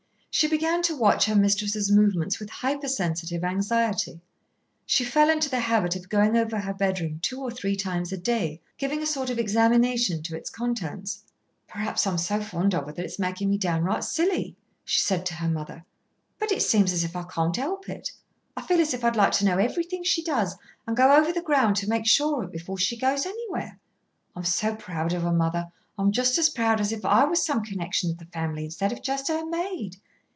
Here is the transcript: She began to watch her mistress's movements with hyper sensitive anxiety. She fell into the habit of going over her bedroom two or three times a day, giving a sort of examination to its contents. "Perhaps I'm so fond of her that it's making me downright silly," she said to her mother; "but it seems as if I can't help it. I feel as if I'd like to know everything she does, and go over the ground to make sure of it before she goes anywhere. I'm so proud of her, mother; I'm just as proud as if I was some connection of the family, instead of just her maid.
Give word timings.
She 0.33 0.47
began 0.47 0.81
to 0.83 0.95
watch 0.95 1.25
her 1.25 1.35
mistress's 1.35 1.91
movements 1.91 2.39
with 2.39 2.49
hyper 2.49 2.87
sensitive 2.87 3.43
anxiety. 3.43 4.21
She 4.87 5.03
fell 5.03 5.29
into 5.29 5.49
the 5.49 5.59
habit 5.59 5.95
of 5.97 6.07
going 6.09 6.37
over 6.37 6.57
her 6.59 6.73
bedroom 6.73 7.19
two 7.21 7.39
or 7.41 7.51
three 7.51 7.75
times 7.75 8.11
a 8.13 8.17
day, 8.17 8.61
giving 8.77 9.03
a 9.03 9.05
sort 9.05 9.29
of 9.29 9.37
examination 9.37 10.23
to 10.23 10.35
its 10.35 10.49
contents. 10.49 11.21
"Perhaps 11.67 12.07
I'm 12.07 12.17
so 12.17 12.41
fond 12.41 12.73
of 12.73 12.85
her 12.85 12.93
that 12.93 13.03
it's 13.03 13.19
making 13.19 13.49
me 13.49 13.57
downright 13.57 14.03
silly," 14.05 14.55
she 14.85 15.01
said 15.01 15.25
to 15.27 15.35
her 15.35 15.49
mother; 15.49 15.83
"but 16.39 16.51
it 16.51 16.61
seems 16.63 16.93
as 16.93 17.03
if 17.03 17.13
I 17.15 17.23
can't 17.23 17.57
help 17.57 17.89
it. 17.89 18.11
I 18.55 18.61
feel 18.61 18.79
as 18.79 18.93
if 18.95 19.03
I'd 19.03 19.17
like 19.17 19.33
to 19.33 19.45
know 19.45 19.57
everything 19.57 20.03
she 20.05 20.23
does, 20.23 20.55
and 20.87 20.95
go 20.97 21.13
over 21.13 21.33
the 21.33 21.41
ground 21.41 21.75
to 21.75 21.89
make 21.89 22.07
sure 22.07 22.41
of 22.41 22.49
it 22.49 22.53
before 22.53 22.77
she 22.77 22.97
goes 22.97 23.25
anywhere. 23.27 23.77
I'm 24.33 24.45
so 24.45 24.75
proud 24.75 25.11
of 25.13 25.23
her, 25.23 25.33
mother; 25.33 25.71
I'm 25.99 26.11
just 26.13 26.37
as 26.39 26.49
proud 26.49 26.79
as 26.79 26.91
if 26.93 27.03
I 27.03 27.25
was 27.25 27.45
some 27.45 27.61
connection 27.65 28.09
of 28.09 28.17
the 28.17 28.25
family, 28.25 28.63
instead 28.63 28.93
of 28.93 29.03
just 29.03 29.27
her 29.27 29.45
maid. 29.45 29.97